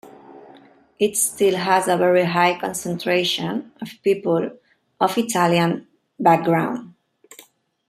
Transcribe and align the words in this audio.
It 0.97 1.15
still 1.15 1.55
has 1.57 1.87
a 1.87 1.95
very 1.95 2.25
high 2.25 2.57
concentration 2.57 3.71
of 3.79 3.89
people 4.03 4.49
of 4.99 5.15
Italian 5.19 5.85
background. 6.19 6.95